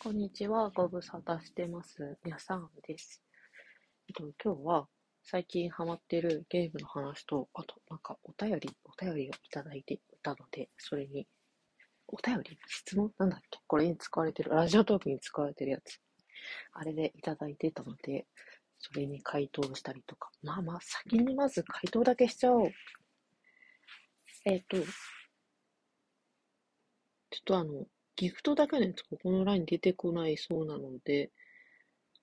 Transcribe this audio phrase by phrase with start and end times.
[0.00, 2.16] こんにちは、ご無沙汰してます。
[2.24, 3.20] やさんです。
[4.08, 4.86] えっと、今日は
[5.24, 11.26] 最近ハマってるゲームの話と、あと、なんかお便り、お便りをいただいていたので、それに、
[12.06, 12.56] お便り？
[12.68, 13.10] 質問？
[13.18, 13.58] なんだっけ？
[13.66, 15.98] これに使われてる、ラジオトークに使われてるやつ。
[16.74, 18.28] あれでいただいてたので、
[18.78, 20.30] それに回答したりとか。
[20.44, 22.70] まあまあ、先にまず回答だけしちゃおう。
[24.44, 24.86] えっと、ちょっ
[27.44, 27.84] とあの、
[28.18, 31.30] ギフトだけのやつ、ここのライン出てこないそうなので、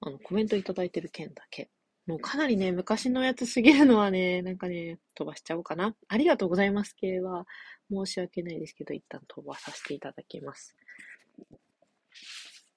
[0.00, 1.70] あの、コメントいただいてる件だけ。
[2.06, 5.94] もうかなりね、昔のやつすぎるのはね、なんかね、飛ばしちゃおうかな。
[6.08, 7.46] ありがとうございます系は
[7.90, 10.76] 申し訳ないですけど、一旦飛ばさせていただきます。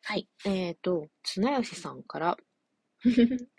[0.03, 0.29] はい。
[0.45, 2.37] えっ、ー、と、綱吉さんから、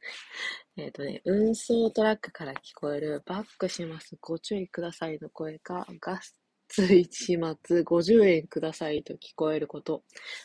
[0.77, 4.17] えっとね、運送トラックから聞こえるバックします。
[4.21, 6.38] ご注意くださいの声がガス
[6.69, 10.03] つい始末50円くださいと聞こえること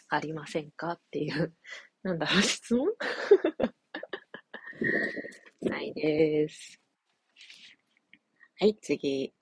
[0.10, 0.94] ありませんか？
[0.94, 1.54] っていう、
[2.04, 2.88] なんだろう、質問？
[5.62, 6.80] ないです。
[8.60, 9.34] はい、次。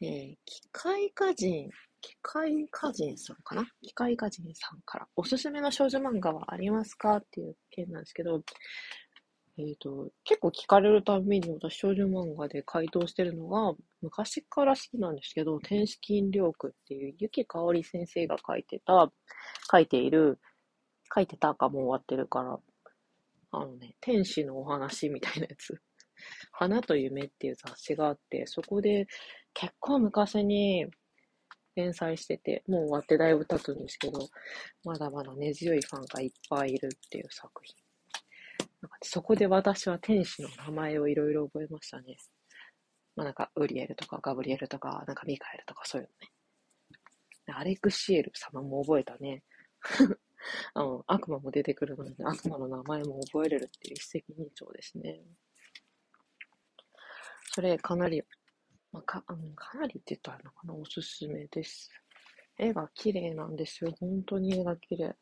[0.00, 3.64] えー、機械歌人、機械歌人さんかな？
[3.82, 7.16] 機械歌人さんから、おすすめの少女漫画はありますか？
[7.18, 8.42] っていう件なんですけど、
[9.58, 19.12] えっ、と、結構聞かれるたびに私少女漫画で回答してるのが、昔から好きなんですけど、天使金良区っていう、ゆきかおり先生が書いてた、
[19.70, 20.38] 書いている、
[21.14, 22.58] 書いてたかも終わってるから、
[23.50, 25.78] あのね、天使のお話みたいなやつ。
[26.52, 29.06] 花と夢っていう雑誌があって、そこで
[29.52, 30.86] 結構昔に
[31.76, 34.28] 連載してて、もう終わってだいぶ経つんですけど、
[34.84, 37.81] まだまだ根強いファンがいっぱいいるっていう作品。
[39.02, 42.16] そこで私は天使の名前をいろいろ覚えましたね。
[43.14, 46.32] まあなんか、ウリエルとかガブリエルとか、なんかミカエルとかそういうのね。
[47.54, 49.42] アレクシエル様も覚えたね。
[50.74, 55.20] あの、悪魔も出てくるので、悪魔の名前も覚えれるっていう一石二鳥ですね。
[57.54, 58.22] それ、かなり、
[58.90, 61.90] まあ、か、あの、かなりって言ったらのかな、おすすめです。
[62.58, 63.92] 絵が綺麗なんですよ。
[63.98, 65.16] 本当に絵が綺麗。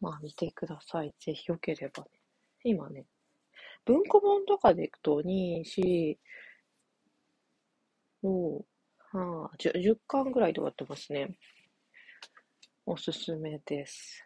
[0.00, 1.14] まあ見てください。
[1.20, 2.10] ぜひよければね。
[2.64, 3.04] 今ね、
[3.84, 6.16] 文庫本とかでいくと、2、4、
[8.22, 8.64] 5、
[9.12, 11.36] はあ、10, 10巻ぐらいで終わってますね。
[12.86, 14.24] おすすめです。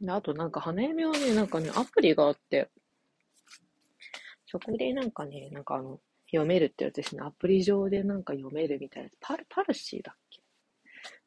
[0.00, 2.70] であとなんか花嫁はね、なんかね、アプリがあって、
[4.46, 7.22] そこでなんかね、なんかあの、読めるってやつですね。
[7.22, 9.10] アプリ上でなんか読めるみたいな。
[9.20, 10.42] パル、パルシーだっけ？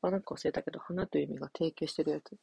[0.02, 2.36] あ、なんか忘れたけど、花という意味が提供してるやつ。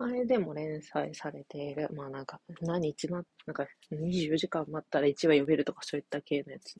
[0.00, 1.88] あれでも連載されている。
[1.92, 6.76] まあなんか、何日ま、なんか24時間待ったら1話読めるとかそういった系のやつ、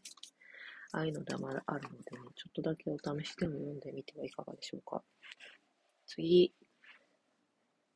[0.92, 1.92] ああいうのでもあるので、ね、
[2.36, 5.02] ちょっとだけお試しでも読んでみてはいかがでしょうか。
[6.06, 6.54] 次。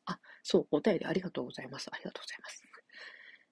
[0.06, 1.88] あ、そう、お便りありがとうございます。
[1.92, 2.62] ありがとうございます。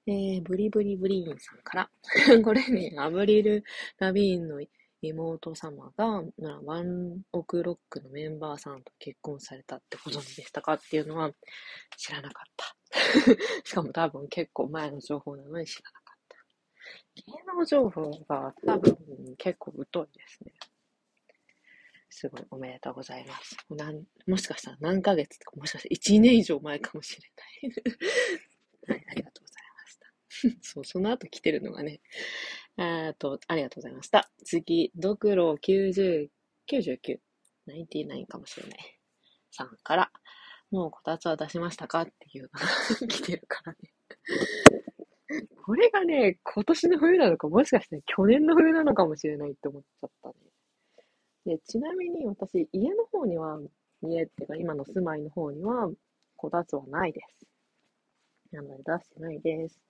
[0.06, 1.90] えー、ブリブリブリーンさんから。
[2.42, 3.64] これね、アブリル・
[3.98, 4.60] ラビーンの
[5.02, 6.22] 妹様が、
[6.64, 11.30] ワンオクロックのメンバーさんと結婚されたってご存知でしたかっていうのは
[11.96, 12.76] 知らなかった。
[13.64, 16.36] しかも多分結構前の情報なのに知らなかった。
[17.14, 18.96] 芸能情報が多分
[19.38, 20.52] 結構疎いですね。
[22.10, 23.56] すごいおめでとうございます。
[23.70, 27.30] なんもしかしたら何ヶ月とか、もしかしたら1年以上前かもしれ
[28.88, 28.94] ない。
[28.94, 30.58] はい、ありがとうございました。
[30.60, 32.00] そう、その後来てるのがね、
[32.78, 34.30] えっと、ありがとうございました。
[34.44, 36.28] 次、ドクロ90、
[36.70, 37.18] 99、
[37.68, 38.78] 99かもしれない。
[39.50, 40.10] さんから、
[40.70, 42.02] もうこたつは出しましたか？
[42.02, 42.60] っていうのが
[43.08, 43.78] 来てるからね。
[45.64, 50.34] これがね、今年の冬なのか、もしかして去年の冬なのかもしれないって思っちゃったね。
[51.46, 53.60] で、ちなみに私、家の方には、
[54.02, 55.90] 家っていうか今の住まいの方には、
[56.36, 57.46] こたつはないです。
[58.52, 59.80] なので出してないです。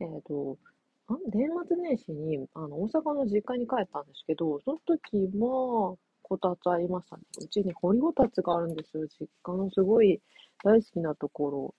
[0.00, 0.58] えっ、ー、と、
[1.06, 7.22] あ年末年始にあの大阪の実家に帰ったんですけど、その時はこたつありましたね。
[7.42, 9.06] うちに掘りごたつがあるんですよ。
[9.20, 10.20] 実家のすごい
[10.64, 11.74] 大好きなところ、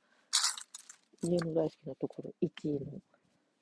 [1.23, 2.99] 家の大好きなところ、1位の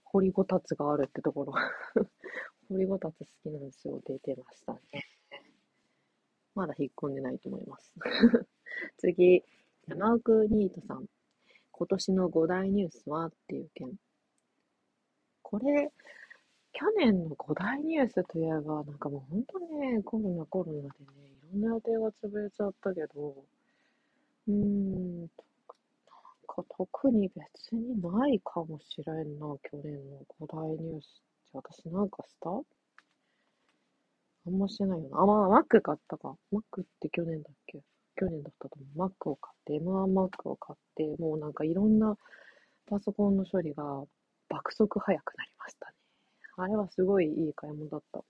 [0.04, 1.54] 掘りごたつがあるってところ。
[2.68, 4.02] 掘りごたつ好きなんですよ。
[4.06, 4.82] 出てましたね。
[6.56, 7.94] まだ引っ込んでないと思います。
[8.98, 9.44] 次、
[9.88, 11.08] 山奥ニートさん。
[11.72, 13.26] 今年の5大ニュースは？
[13.28, 13.98] っていう件。
[15.54, 15.92] これ、
[16.72, 20.90] 去年の5大ニュースといえば、なんかもう本当にね、コロナコロナでね、
[21.54, 23.36] いろんな予定が潰れちゃったけど、
[24.48, 25.30] うーん、なん
[26.48, 31.14] か特に別にないかもしれんな、去年の5大ニュースって。
[31.54, 32.50] 私なんかした？
[32.50, 32.64] あ
[34.50, 35.20] んましてないよな。
[35.20, 36.36] あ、まあ、マック買ったか。
[36.52, 37.84] マックって去年だっけ？
[38.16, 39.08] 去年だったと思う。
[39.08, 42.18] Mac を買って、M1Mac を買って、もうなんかいろんな
[42.88, 44.04] パソコンの処理が
[44.54, 45.96] 爆速早くなりましたね。
[46.58, 48.24] あれはすごいいい買い物だった。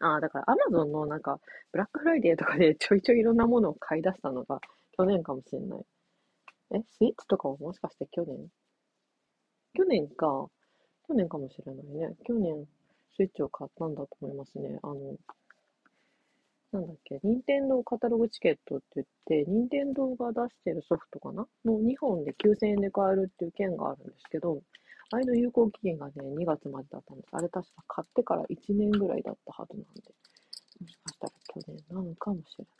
[0.00, 1.40] ああ、だから Amazon のなんか、
[1.72, 4.60] ブラックフライデーとかでちょいちょいいろんなものを買い出したのが
[4.96, 5.80] 去年かもしれない。
[6.76, 8.48] え、スイッチとかももしかして去年？
[9.74, 10.48] 去年か。
[11.08, 12.14] 去年かもしれないね。
[12.24, 12.64] 去年、
[13.16, 14.78] スイッチを買ったんだと思いますね。
[14.82, 15.16] あの、
[16.72, 21.46] なんだっけ、任天堂カタログチケットって言って、任天堂が出してるソフトかな？
[21.64, 24.60] の2本で9000円で買えるっていう券があるんですけど、
[25.10, 27.28] あれの有効期限がね、2月までだったんです。
[27.32, 29.90] あれ確か買ってから1年ぐらいだったはずなんで、
[30.80, 32.74] もしかしたら去年なのかもしれない。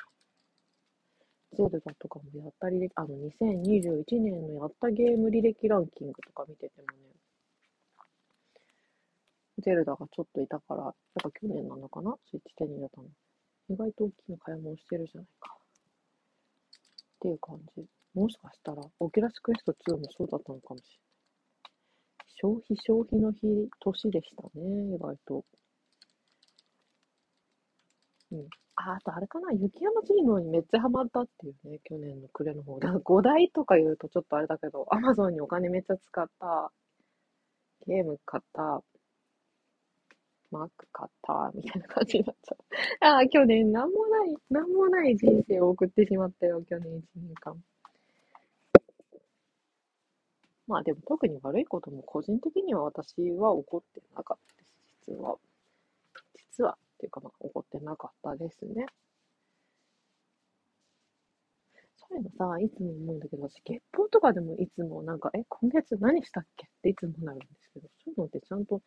[1.56, 7.14] ゼルダとかもやった履歴、あの、2021年のやったゲーム履歴ランキングとか見ててもね、
[9.58, 12.16] ゼルダがちょっといたから、やっぱ去年なのかな？
[12.28, 13.06] スイッチ手に入れたの。
[13.68, 15.56] 意外と大きな買い物してるじゃないか。
[15.56, 17.84] っていう感じ。
[18.14, 21.13] もしかしたら、オキュラスクエスト2もそうだったのかもしれない。
[22.36, 25.44] 消費消費の日、年でしたね、意外と。
[28.32, 28.48] うん。
[28.76, 32.78] あ、あとあれかな、雪山チームにめっちゃハマったっていうね、去年の暮れの方。
[32.80, 36.72] だ5台とか言うとちょっとあれだけど、アマゾンにお金めっちゃ使った、
[37.86, 38.82] ゲーム買った、
[40.50, 42.58] マック買った、みたいな感じになっちゃう。
[43.00, 47.62] ああ、去年なんもない、なんもない人生を送ってしまったよ、去年1年間。
[50.66, 54.74] まあでも特に悪いことも個人的には私は起こってなかったです、
[55.08, 55.36] 実は。
[56.34, 58.86] 実はっていうかまあ怒ってなかったですね。
[61.96, 68.80] そういうのさ、いつも思うんだけど、私月報とかでもいつもなんか、え、今月何したっけっていつもなるんですけど、そういうのってちゃんと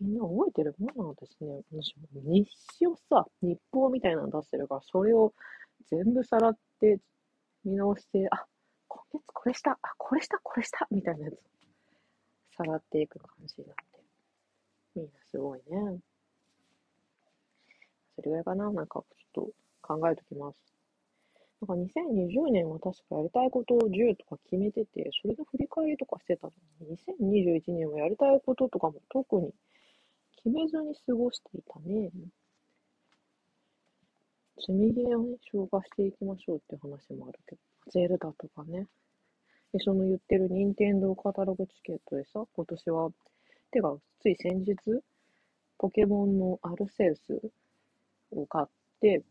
[0.00, 1.62] みんな覚えてるものなんですね。
[1.72, 2.48] 私も日
[2.78, 5.32] 誌をさ、日報みたいなの出してるから、それを
[5.90, 6.98] 全部さらって
[7.64, 8.46] 見直して、あ、
[9.10, 11.36] 今月これした、あ、これした、これした、みたいなやつ
[12.56, 14.00] さらっていく感じになって。
[14.94, 16.00] みんなすごいね。
[18.16, 19.02] それぐらいかななんか
[19.34, 20.56] ちょっと考えときます。
[21.62, 29.52] なんか2020年は確かやりたいことを10とか決めてて、それの振り返りとかしてたのに、2021年はやりたいこととかも特に
[30.42, 32.10] 決めずに過ごしていたね。
[34.58, 37.60] 積みゲーをね、消化していきましょうっていう話もあるけど、
[37.90, 38.86] ゼルダとかね。
[39.72, 43.10] で、その言ってる任天堂カタログチケットでさ、今年は、
[43.70, 44.76] てか、つい先日、
[45.78, 47.40] ポケモンのアルセウス
[48.32, 48.66] を買っ
[49.00, 49.22] て、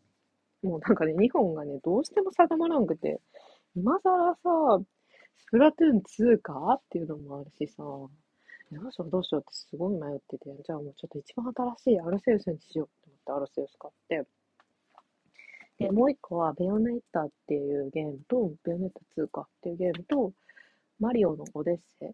[0.64, 3.20] もうなんかね、2本がね、どうしても定まらんくて、
[3.76, 4.84] 今更さ、
[5.38, 6.02] スプラトゥーン
[6.36, 8.10] 2かっていうのもあるしさ、ど
[8.88, 14.30] うしようどうしようってすごい迷ってて、じゃあもうちょっと一番新しいアルセウスにしようって思ってアルセウス買って、
[15.80, 20.34] で、もう一個はベヨネッタっていうゲームと、ベヨネッタ2かっていうゲームと、
[21.00, 22.14] マリオのオデッセ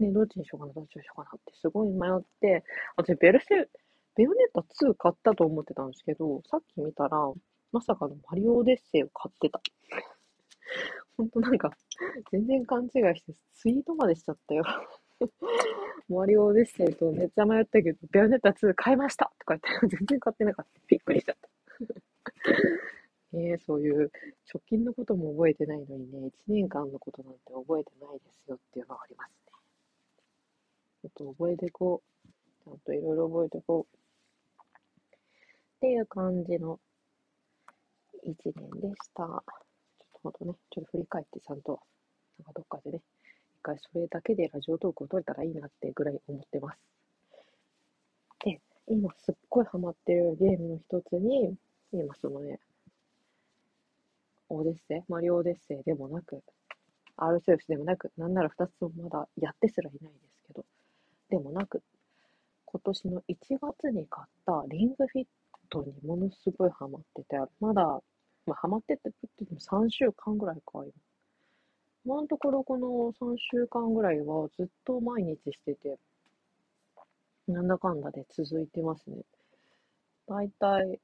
[0.00, 0.02] イ。
[0.04, 2.64] ね、どっちにしようかな、どっちにしようかなってすごい迷って、
[2.96, 3.68] 私ベルセ、
[4.16, 7.30] ベヨネッタ2買ったと思ってたんですけど、さっき見たら、
[7.70, 9.60] まさかのマリオオデッセイを買ってた。
[11.18, 11.70] ほんとなんか、
[12.32, 14.64] 全然勘違いして、ツイートまでしちゃったよ
[16.08, 20.80] マリオオデッセイとめっちゃ迷ったけど、ベヨネッタ2買いましたとか言って、全然買ってなかった。
[20.88, 22.09] びっくりしちゃった。
[23.32, 24.10] え、そういう
[24.52, 29.52] 直近のことも覚えてないのにね、1年間のことなんて覚えてないですよっていうのがありますね。
[31.02, 32.28] ちょっと覚えていこう。
[32.64, 33.96] ちゃんといろいろ覚えていこう。
[33.96, 36.78] っていう感じの
[38.26, 39.22] 1年でした。
[39.22, 39.42] ちょっ
[40.12, 41.80] とほんとね、ちょっと振り返ってちゃんと、
[42.38, 43.00] なんかどっかでね、
[43.60, 46.78] 一回それだけでラジオトークを撮れたらいいなってぐらい思ってます。
[48.44, 51.56] で、今すっごいハマってるゲームの一つに、
[51.92, 52.60] 今そのね、
[54.48, 56.42] オデッセイ、マリオオデッセイでもなく、
[57.16, 60.64] アルセウスでもなく、なんなら2つもまだやってすらいないですけど、
[61.30, 61.82] でもなく、
[62.64, 65.26] 今年の1月に買ったリングフィッ
[65.68, 67.82] トにものすごいハマってて、まだ、
[68.46, 70.92] まあ、ハマってって言っても3週間ぐらいか、今。
[72.06, 75.98] 今のところこの3週間ぐらいはずっと毎日してて、
[77.46, 79.18] なんだかんだで続いてますね。
[80.26, 81.00] だいたい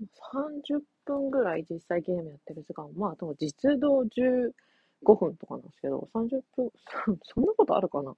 [0.00, 4.52] 30分ぐらい実際ゲームやってる時間、まあ、でも実動15
[5.14, 6.70] 分とかなんですけど、30分、
[7.22, 8.14] そんなことあるかな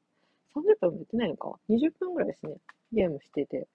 [0.57, 2.57] ?30 分もやってないのか ?20 分ぐらいですね、
[2.93, 3.69] ゲームしてて。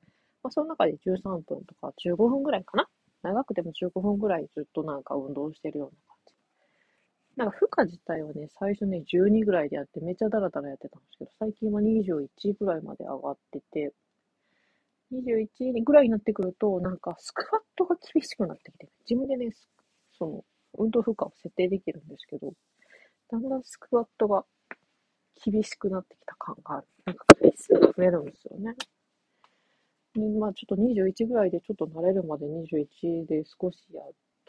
[0.43, 2.89] まあ、その中で13分とか15分ぐらいかな？
[3.21, 6.33] 長くても15分ぐらいずっとなんか運動してるような感じ。
[7.37, 12.27] なんか負荷自体はね、最初ね、12ぐらいでやってめっちゃダラダラやってたんですけど、最近は21
[12.59, 13.93] ぐらいまで上がってて、
[15.11, 19.51] 21ぐらいになってくると、なんかスクワットが厳しくなってきて、自分でね、
[20.17, 20.45] その、
[20.77, 22.53] 運動負荷を設定できるんですけど、
[23.29, 24.45] だんだんスクワットが
[25.43, 26.87] 厳しくなってきた感がある。
[27.05, 28.75] なんか回数が増えるんですよね。
[30.39, 34.01] まあちょっと21ぐらいでちょっと慣れるまで21で少しや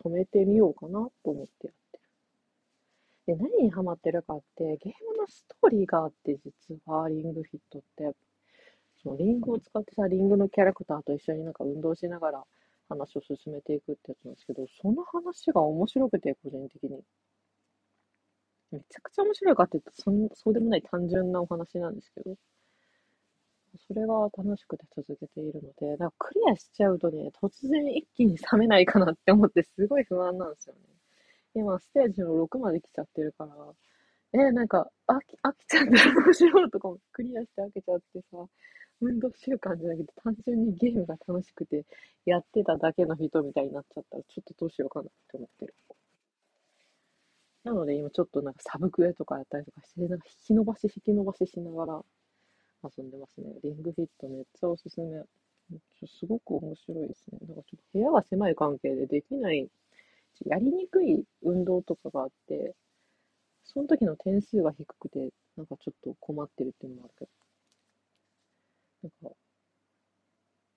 [0.03, 1.99] 止めてみようかなと思ってやって
[3.27, 3.37] る。
[3.39, 8.15] で、何にハマってるかって、ゲームのストーリーがあって、実はリングフィットって。
[9.05, 12.45] そのリングを使ってさ、リングのキャラクターと一緒になんか運動しながら
[12.89, 17.05] 話を進めていくってやつなんですけど、その話が面白くて、個人的に。
[18.73, 22.37] めちゃくちゃ面白いかって言うと、そんそうでもない単純なお話なんですけど、
[23.87, 30.81] それが楽しくて続けているので、なんかクリアしちゃうとね、突然一気に冷めないかなって思ってすごい不安なんですよね。
[31.55, 33.55] 今、ステージの6まで来ちゃってるから、
[34.35, 38.37] え、なんか、飽き、飽きちゃったらどうしようとかもクリアして飽きちゃってさ、
[39.00, 41.85] 運動習慣じゃなくて単純にゲームが楽しくて
[42.26, 45.75] やってただけの人みたいになっちゃったらちょっとどうしようかなって思ってる。
[47.64, 52.03] なので今ちょっとなんかサブクエとかやったりとかして、なんか引き伸ばし引き伸ばししながら
[52.83, 53.55] 遊んでますね。
[53.62, 55.23] リングフィットめっちゃおすすめ。
[56.07, 57.38] すごく面白いですね。
[57.49, 59.69] なんかちょっと部屋が狭い関係でできない、
[60.47, 62.75] やりにくい運動とかがあって、
[63.64, 67.30] その時の点数が低くて、なんかちょっと困ってるっていうのもあるけど。
[69.02, 69.37] なんか、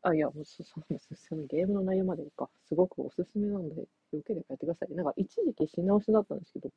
[0.01, 0.81] あ、いや、もうそそ
[1.15, 4.95] そのゲームの内容までいいか、すごくおすすめなんで、よければやってください。
[4.95, 6.71] なんか一時期品直しだったんですけど、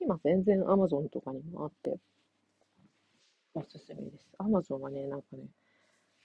[0.00, 1.98] 今全然 Amazon とかにもあって、
[3.54, 4.28] おすすめです。
[4.38, 5.48] Amazon はね、なんかね、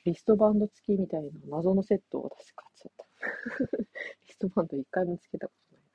[0.05, 3.05] リストバンド付きみたいな謎のセットを私買っちゃった。
[4.27, 5.85] リストバンド一回もつけたことない。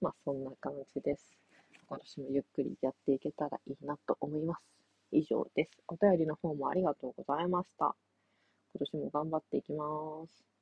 [0.00, 1.45] まあそんな感じです。
[1.88, 4.60] 今年もゆっくりやっていけたらいいなと思います。
[5.12, 5.70] 以上です。
[5.86, 7.94] お便りの方もありがとうございました。
[8.74, 10.55] 今年も頑張っていきます。